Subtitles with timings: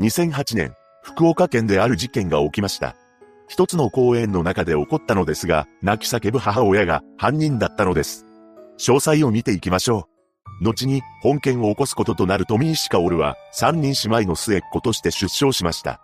[0.00, 2.94] 2008年、福岡県である事件が起きました。
[3.48, 8.24] 一つの公園の中で起こったのですが、泣き叫ぶ母親が犯人だったのです。
[8.78, 10.08] 詳細を見ていきましょ
[10.60, 10.64] う。
[10.64, 16.00] 後に本件を起こすこととなる富石薫は三人姉妹の末っ子として出生しました。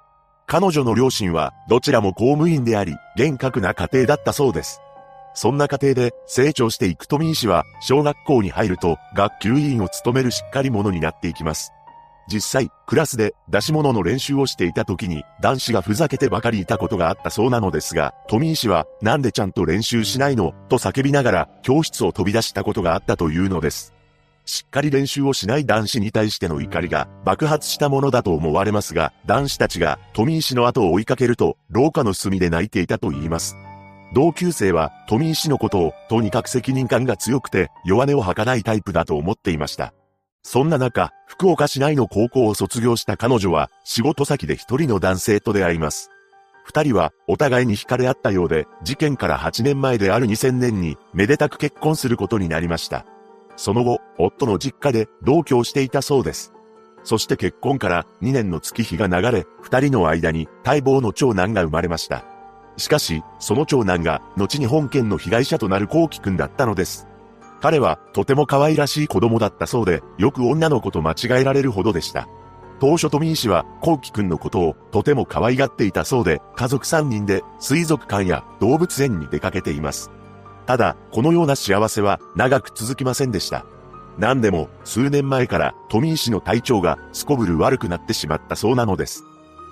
[0.48, 4.80] 彼女の両親はどちらも公務員であり、厳格な家庭だったそうです。
[5.34, 11.72] そんな家庭で成長していく富石は小学校に入ると学級委員を務めるしっかり者になっていきます。
[12.26, 23.92] 実際、クラスで出し物の練習をしていた時に男子がふざけてばかりいたことがあったそうなのですが、富石はなんでちゃんと練習しないのと叫びながら教室を飛び出したことがあったというのです。
[24.46, 33.56] しっかり練習をしない男子に対しての怒りが爆発したものだと思われますが、男子たちが富石の後を追いかけると廊下の隅で泣いていたと言います。
[34.14, 39.92] 同級生は富石のことをとにかく責任感が強くて弱音を吐かないタイプだと思っていました。
[40.44, 46.10] そんな中、福岡市内の高校を卒業した彼女は、仕事先で一人の男性と出会います。
[46.64, 53.06] 二人は、お互いに惹かれ合ったようで、事件から8年前である2000年に、めでたく結婚することになりました。
[53.56, 56.52] その後、夫の実家で同居をしていたそうです。
[57.04, 62.24] そして結婚から2年の月日が流れ、二人の間に待望の長男が生まれました。
[62.76, 67.06] しかし、その長男が、後に本件の被害者となる幸輝くんだったのです。
[67.60, 72.28] 彼はとても可愛らしい子供だったそうで、よく女の子と間違えられるほどでした。
[72.80, 80.10] 当初富井氏は、幸輝くんのことをとても可愛がっていたそうで、家族3人で水族館や動物園に出かけています。
[80.66, 83.64] ただ、このような幸せは長く続きませんでした。
[84.18, 89.24] 何でも、数年前から富井氏の体調がすこぶる悪くなってしまったそうなのです。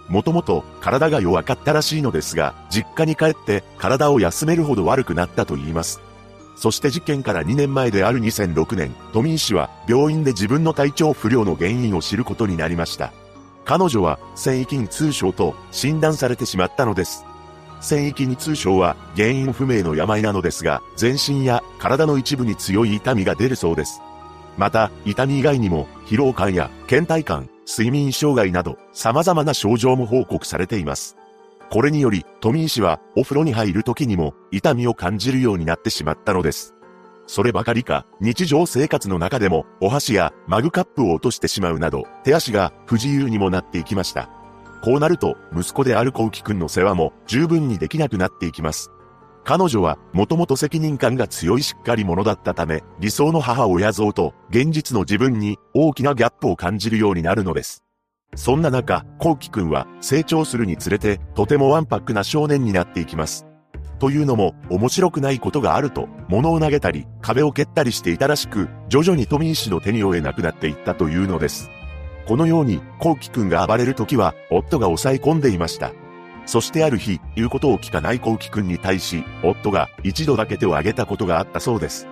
[0.09, 6.01] もともと体が弱かったらしいのですが、実家に帰って体を休めるほど悪くなったと言います。
[6.63, 13.13] そして事件から2年前である2006年、富井氏は病院で自分の体調不良の原因を知ることになりました。
[13.65, 17.25] 彼女は繊維筋痛症と診断されてしまったのです。
[17.81, 24.01] 繊維筋痛症は原因不明の病なのですが、全身や体の一部に強い痛みが出るそうです。
[24.57, 31.17] また、痛み以外にも疲労感や倦怠感、睡眠障害など様々な症状も報告されています。
[31.73, 36.75] これにより、富井氏はお風呂に入る時にも痛みを感じるようになってしまったのです。
[37.27, 44.29] そればかりか、日常生活の中でもお箸やマグカップを落としてしまうなど、手足が不自由にもなっていきました。
[44.85, 48.91] こうなると、息子である幸輝くんの世話も十分にできなくなっていきます。
[49.43, 57.83] 彼女は、もともと責任感が強いしっかり者だったため、理想の母親像と現実の自分に大きなギャップを感じるようになるのです。
[58.35, 63.47] そんな中、コウキくんは成長するにつれてとてもワンパックな少年になっていきます。
[63.99, 71.71] というのも、面白くないことがあると、物を投げたり、壁を蹴ったりしていたらしく、徐々に富井氏の手に負えなくなっていったというのです。
[72.27, 75.93] このように、コウキくんが暴れるときは、夫が抑え込んでいました。
[76.47, 82.09] そしてある日、言うことを聞かないコウキくんに対し、夫が一度だけ手を挙げたことがあったそうです。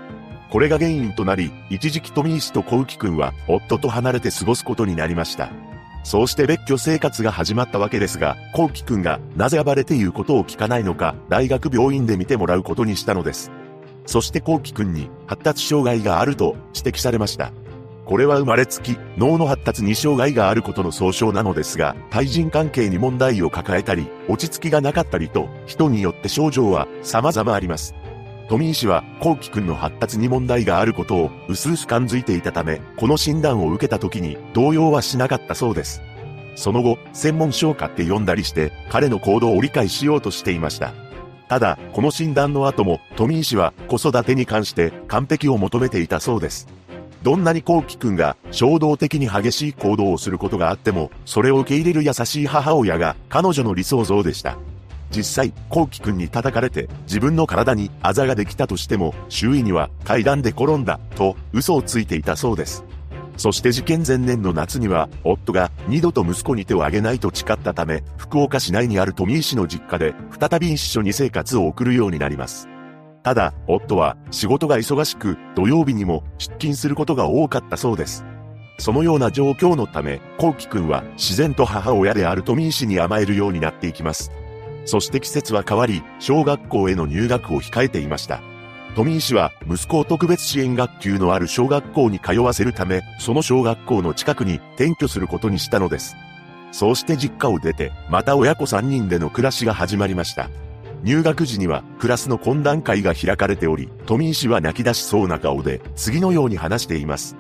[0.51, 5.49] これが原因となり、一時期富井氏とコウキくんは、夫と離れて過ごすことになりました。
[6.03, 13.51] そうして別居生活が始まったわけですが、コウキくんがなぜ暴れて言うことを聞かないのか、大学病院で見てもらうことにしたのです。
[14.07, 17.53] そしてコウキくんに発達障害があると指摘されました。
[18.07, 27.95] これは生まれつき脳の発達に障害があることの総称なのですが、対人関係に問題を抱えたり、落ち着きがなかったりと、人によって症状は様々あります。
[28.51, 36.03] 富井氏は、幸輝くんの発達に問題があることを、薄々感づいていたため、この診断を受けた時に、動揺はしなかったそうです。
[36.57, 40.93] その後、専門書を買って読んだりして、彼の行動を理解しようとしていました。
[41.49, 46.67] ただ、この診断の後も、富井氏は子育てに関して完璧を求めていたそうです。
[47.23, 54.59] どんなに幸輝くんが衝動的に激しい行動をすることがあっても、それを受け入れる優しい母親が彼女の理想像でした。
[55.11, 62.85] 実際、コウキ君に叩かれて自分の体にあざができたとしても、周囲には階段で転んだと嘘をついていたそうです。
[63.37, 72.69] そして事件前年の夏には、夫が二度と息子に手を挙げないと誓ったため、福岡市内にある富井市の実家で再び一緒に生活を送るようになります。
[73.23, 78.25] ただ、夫は仕事が忙しく、土曜日にも出勤することが多かったそうです。
[78.79, 84.33] そのような状況のため、コウキ君は自然と母親である富井氏に甘えるようになっていきます。
[84.85, 88.41] そして季節は変わり、小学校への入学を控えていました。
[88.97, 96.17] 富井氏は息子を特別支援学級のある小学校に通わせるため、その小学校の近くに転居することにしたのです。
[96.73, 100.51] そうして実家を出て、また親子3人での暮らしが始まりました。
[101.03, 107.37] 入学時にはクラスの懇談会が開かれており、富井氏は泣き出しそうな顔で次のように話しています。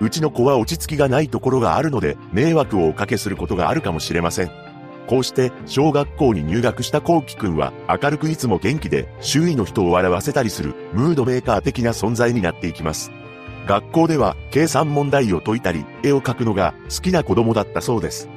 [0.00, 4.69] うちの子は落ち着きがないところがあるので、迷惑をおかけすることがあるかもしれません。
[5.10, 13.10] こうして、小学校に入学した幸輝くんは、明るくいつも元気で、周囲の人を笑わせたりする、ムードメーカー的な存在になっていきます。
[13.66, 18.28] 学校では、計算問題を解いたり、絵を描くのが好きな子供だったそうです。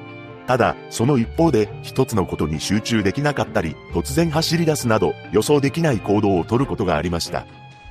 [0.47, 7.45] ただ、その一方で、一つのことに集中できなかったり、突然走り出すなど、予想できない行動をとることがありました。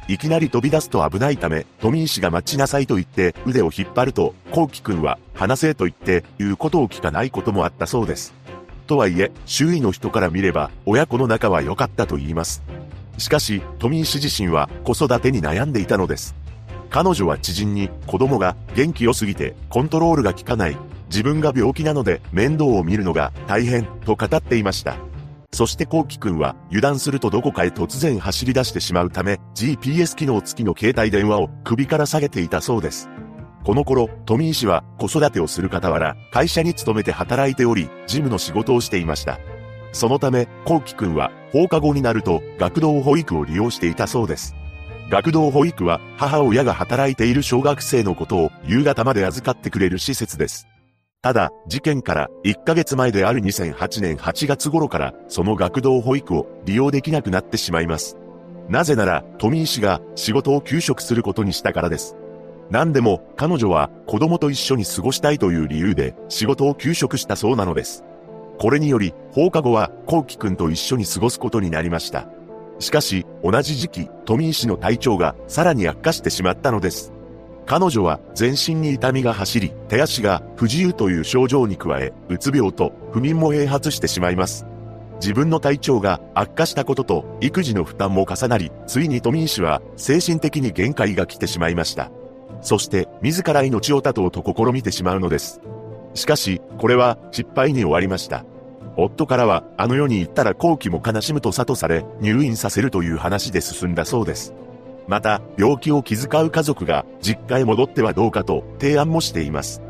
[0.09, 8.42] いきなり飛び出すと危ないため、富石が待ちなさいと言って腕を引っ張ると、コウキ君は話せと言って言うことを聞かないこともあったそうです。
[8.83, 12.63] とはいえ、周囲の人から見れば、親子の仲は良かったと言います。
[13.19, 16.35] しかし、富石自身は子育てに悩んでいたのです。
[16.93, 20.77] 彼女は知人に子供が元気良すぎてコントロールが効かない。
[21.07, 24.97] 自分が病気なので面倒を見るのが大変と語っていました。
[25.55, 33.09] そしてコウキ君は油断するとどこかへ突然走り出してしまうため GPS 機能付きの携帯電話を首から下げていたそうです。
[33.65, 39.39] この頃、富井氏は子育てをする傍ら会社に勤めて働いており、事務の仕事をしていました。
[39.93, 44.57] そのため、コウキ君は放課後になると学童保育を利用していたそうです。
[45.11, 50.67] 学童保育は母親が働いている小学生のことを夕方まで預かってくれる施設です。
[51.21, 58.17] ただ、事件から1ヶ月前である2008年8月頃から、その学童保育を利用できなくなってしまいます。
[58.69, 62.17] なぜなら、富井氏が仕事を休職することにしたからです。
[62.73, 68.03] 何でも、彼女は子供と一緒に過ごしたいという理由で仕事を休職したそうなのです。
[68.59, 72.29] これにより、放課後は、コウキ君と一緒に過ごすことになりました。
[72.79, 77.13] しかし、同じ時期、富井氏の体調がさらに悪化してしまったのです。
[77.67, 84.65] 彼女は全身に痛みが走り、手足が不自由という症状に加え、うつ病と不眠も併発してしまいます。
[85.17, 92.11] 自分の体調が悪化したことと育児の負担も重なり、ついに富井氏は精神的に限界が来てしまいました。
[92.63, 95.61] そして自ら命を絶とうと試みてしまうのです。
[96.15, 98.45] しかし、これは失敗に終わりました。
[98.97, 104.55] 夫からは、あの世に行ったら後期も悲しむと諭され、入院させるという話で進んだそうです。
[105.09, 109.83] また、病気を気遣う家族が実家へ戻ってはどうかと提案もしています。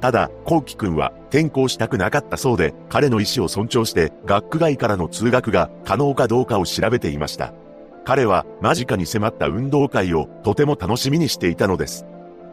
[0.00, 7.52] ただ、コウキ君は転校したくなかったそうで、彼の意思を尊重して学区外からの通学が可能かどうかを調べていました。
[8.04, 12.06] 彼は間近に迫った運動会をとても楽しみにしていたのです。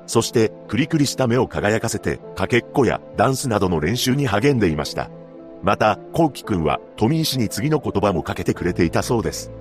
[0.06, 5.10] そして、クリクリした目を輝かせて、かけっこやダンスなどの練習に励んでいました。
[5.62, 9.52] また、コウキ君は富井氏に次の言葉もかけてくれていたそうです。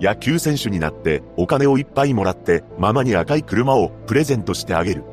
[0.00, 5.04] 野球選手になってお金をいっぱいもらってママに赤い車をプレゼントしてあげる。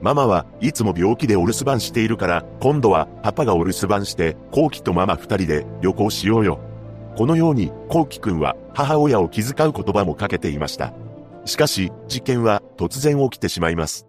[0.00, 6.60] ママはいつも病気でお留守番しているから今度はパパがお留守番してコウキとママ二人で旅行しようよ。
[7.16, 10.92] このようにコウキくんは母親を気遣う言葉もかけていました。
[11.44, 14.07] しかし事件は突然起きてしまいます。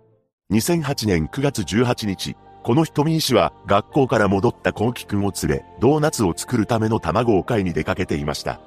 [0.51, 8.60] 2008年9月18日、この瞳医師は学校から戻ったコウキくんを連れドーナツを作るための卵を買いに出かけていました。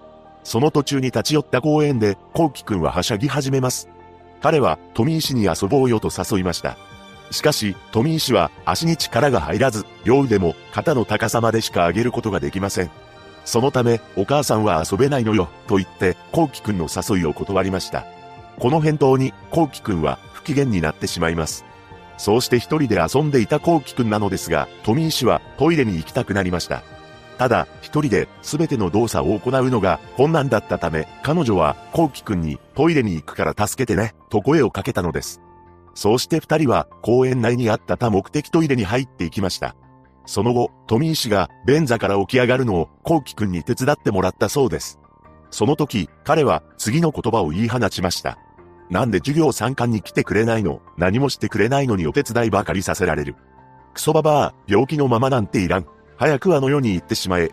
[0.44, 3.88] その途中に立ち寄った公園で、コウキ君ははしゃぎ始めます。
[4.40, 6.76] 彼は、富石に遊ぼうよと誘いました。
[7.32, 12.90] しかし、富石は足に力が入らず、両腕も肩の高さまでしか上げることができません。
[13.44, 18.06] そのため、お母さんは遊べないのよ、と言って、コウキ君の誘いを断りました。
[18.60, 21.71] この返答に、コウキ君は不機嫌になってしまいます。
[22.22, 26.84] そうして一人で遊んでいたコウキ君なのですが、富石はトイレに行きたくなりました。
[27.36, 35.40] ただ、一人で全ての動作を行うのが困難だったため、彼女は、コウキ君にトイレに行くから助けてね、と声をかけたのです。
[35.94, 39.74] そうして二人は公園内にあった多目的トイレに入っていきました。
[40.24, 45.00] その後、富井氏が便座から起き上がるのをコウキ君に手伝ってもらったそうです。
[45.50, 48.38] その時、彼は次の言葉を言い放ちました。
[48.92, 50.82] なんで授業参観に来てくれないの？
[50.98, 53.36] 何もしてくれないのにお手伝いばかりさせられる。
[53.94, 55.86] クソババア、病気のままなんていらん。
[56.18, 57.52] 早くあの世に行ってしまえ。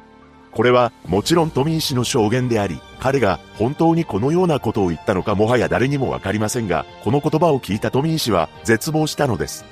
[0.52, 9.64] これは、もちろん富井氏の証言であり、彼が本当にこのようなことを言ったのかもはや誰にもわかりませんが、この言葉を聞いた富井氏は絶望したのです。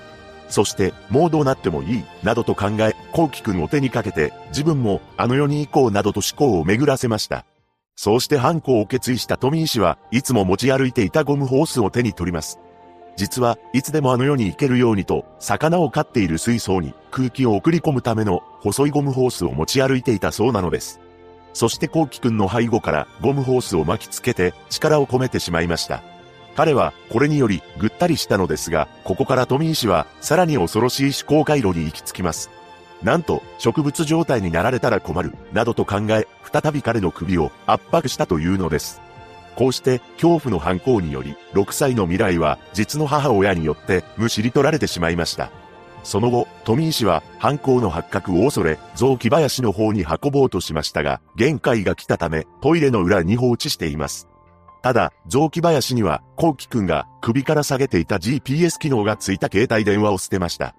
[0.48, 7.46] そして、もうどうなってもいい、などと考え、コウキ君を手にかけて、自分もあの世に行こうなどと思考を巡らせました。
[7.98, 12.60] そうして犯行を決意した富井氏はいつも持ち歩いていたゴムホースを手に取ります。
[13.16, 21.00] 実はいつでもあの世に行けるようにと、魚を飼っている水槽に空気を送り込むための細いゴムホースを持ち歩いていたそうなのです。
[21.54, 26.04] そしてコウキ君の背後からゴムホースを巻きつけて力を込めてしまいました。
[26.56, 32.52] 彼はこれによりぐったりしたのですが、ここから富井氏はさらに恐ろしい思考回路に行き着きます。
[33.02, 39.02] なんと植物状態になられたら困る、などと考え、再び彼の首を圧迫したというのです。
[39.56, 45.52] こうして恐怖の犯行により、6歳の未来は実の母親によってむしり取られてしまいました。
[46.04, 54.28] その後、富井氏は犯行の発覚を恐れ、雑木林の方に運ぼうとしましたが、限界が来たため、トイレの裏に放置しています。
[54.82, 60.76] ただ、雑木林には、コウキくんが首から下げていた GPS 機能がついた携帯電話を捨てました。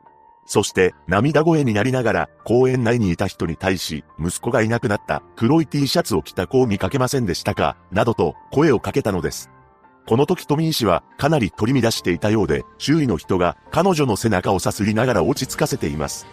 [0.49, 7.77] そして、涙声になりながら、公園内にいた人に対し、息子がいなくなった黒い T シャツを着た子を見かけませんでしたか？
[7.93, 9.51] などと声をかけたのです。
[10.07, 16.27] この時富井氏はかなり取り乱していたようで、周囲の人が彼女の背中をさすりながら落ち着かせています。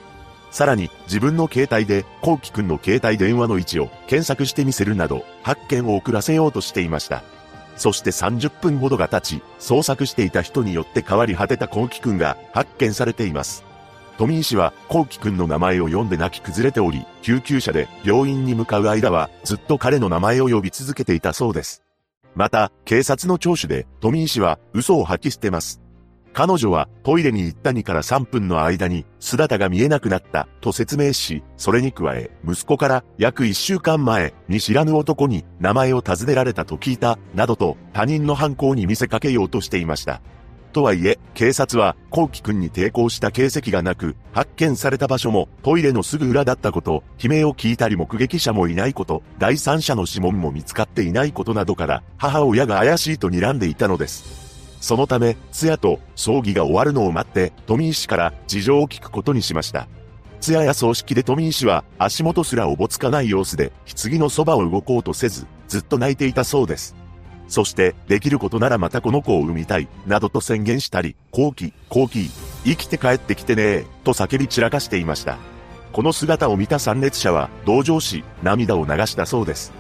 [0.49, 7.21] さらに自分の携帯で、コウキくんの携帯電話の位置を検索してみせるなど、発見を遅らせようとしていました。
[7.75, 13.65] そして30分ほどが経ち、捜索していた人によって変わり果てたコウキくんが発見されています。
[14.17, 21.83] 富井氏は、コウキくんの名前を読んで泣き崩れており、救急車で病院に向かう間は、ずっと彼の名前を呼び続けていたそうです。
[22.33, 25.81] また、警察の聴取で、富井氏は嘘を吐き捨てます。
[26.35, 40.21] 彼女はトイレに行った2から3分の間に姿が見えなくなったと説明し、それに加え、息子から約1週間前に知らぬ男に名前を尋ねられたと聞いた、などと他人の犯行に見せかけようとしていました。
[40.75, 54.77] とはいえ、警察は、コウキ君に抵抗した形跡がなく、発見された場所もトイレのすぐ裏だったこと、悲鳴を聞いたり目撃者もいないこと、第三者の指紋も見つかっていないことなどから、母親が怪しいと睨んでいたのです。
[54.81, 59.87] そのため、通夜と葬儀が終わるのを待って、富井氏から事情を聞くことにしました。
[60.41, 63.71] 通夜や葬式で富井氏は足元すらおぼつかない様子で、
[64.03, 66.97] 棺のそばを動こうとせず、ずっと泣いていたそうです。
[67.47, 72.29] そして、できることならまたこの子を産みたい、などと宣言したり、後期、後期、
[72.63, 75.37] 生きて帰ってきてねえと叫び散らかしていました。
[75.91, 79.71] この姿を見た参列者は、同情し、涙を流したそうです。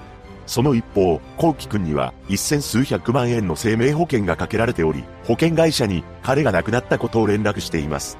[0.45, 8.17] その一方、コウキ君には一千数百万円の生命保険がかけられており、保険会社に彼が亡くなったことを連絡しています。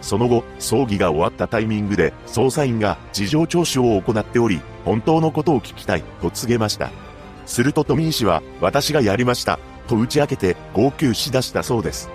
[0.00, 6.90] その後、葬儀が終わったタイミングで、捜査員が事情聴取を行っており、本当のことを聞きたい、と告げました。
[7.46, 12.10] すると富井氏は、私がやりました、と打ち明けて号泣しだしたそうです。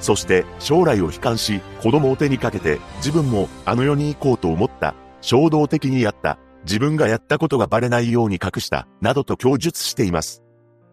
[0.00, 4.94] そして将来を悲観し、子供を手にかけて自分もあの世に行こうと思った。
[5.20, 6.38] 衝動的にやった。
[6.64, 8.88] 自分がやったことがバレないように隠した。
[9.00, 10.42] などと供述しています。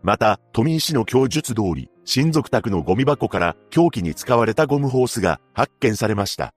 [0.03, 6.53] また、富井氏の供述通り、親族宅のゴミ箱から凶器に使われたゴムホースが発見されました。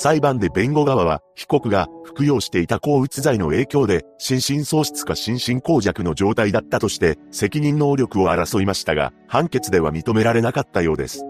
[0.00, 11.24] 裁判で弁護側は、被告が服用していた抗うつ剤の影響で、心神喪失か心神耗弱の状態だったとして、責任能力を争いましたが、判決では認められなかったようです。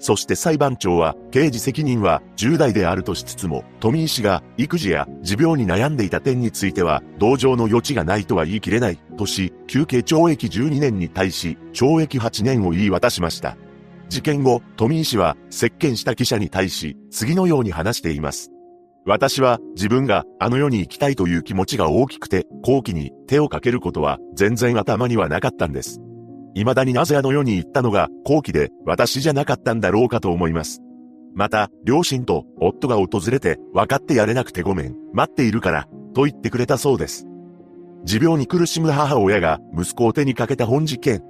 [0.00, 13.56] そして裁判長は、刑事責任は重大であるとしつつも、富井氏が育児や持病に悩んでいた点については、同情の余地がないとは言い切れない、とし、休刑懲役12年に対し、懲役8年を言い渡しました。
[14.08, 18.50] 事件後、富井氏は接見した記者に対し、次のように話しています。
[19.04, 26.00] 私は自分があの世に行きたいという気持ちが大きくて、後期に手をかけることは全然頭にはなかったんです。
[26.54, 30.80] 未だになぜあの世に行ったのが後期で私じゃなかったんだろうかと思います。
[31.34, 37.26] また、両親と夫が訪れて分かってやれなくてごめん、待っているから、と言ってくれたそうです。
[38.04, 41.22] 持病に苦しむ母親が息子を手にかけた本事件。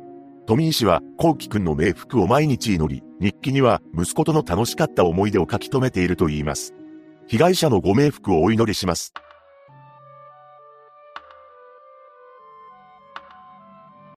[0.49, 6.73] 富井氏は、幸輝くんの冥福を毎日祈り、日記には息子との楽しかった思い出を書き留めていると言います。
[7.27, 9.13] 被害者のご冥福をお祈りします。